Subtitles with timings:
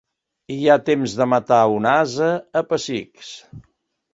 [0.53, 2.31] Hi ha temps de matar un ase
[2.63, 3.33] a pessics.